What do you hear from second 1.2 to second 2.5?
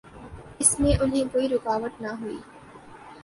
کوئی رکاوٹ نہ ہوئی۔